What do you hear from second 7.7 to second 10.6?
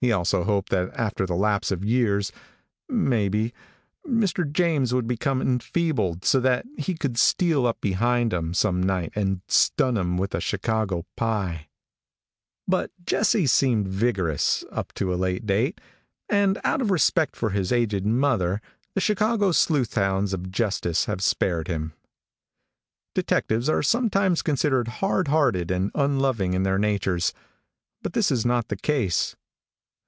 behind him, some night, and stun him with a